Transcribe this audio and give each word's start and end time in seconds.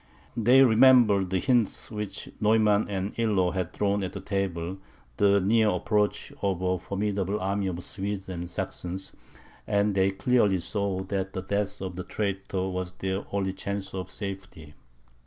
They 0.35 0.63
remembered 0.63 1.29
the 1.29 1.37
hints 1.37 1.91
which 1.91 2.29
Neumann 2.39 2.89
and 2.89 3.13
Illo 3.19 3.51
had 3.51 3.71
thrown 3.71 4.03
out 4.03 4.15
at 4.15 4.25
table, 4.25 4.79
the 5.17 5.39
near 5.39 5.69
approach 5.69 6.33
of 6.41 6.59
a 6.63 6.79
formidable 6.79 7.39
army 7.39 7.67
of 7.67 7.83
Swedes 7.83 8.27
and 8.27 8.49
Saxons, 8.49 9.15
and 9.67 9.93
they 9.93 10.09
clearly 10.09 10.57
saw 10.57 11.03
that 11.03 11.33
the 11.33 11.43
death 11.43 11.81
of 11.81 11.97
the 11.97 12.03
traitor 12.03 12.67
was 12.69 12.93
their 12.93 13.25
only 13.31 13.53
chance 13.53 13.93
of 13.93 14.09
safety. 14.09 14.73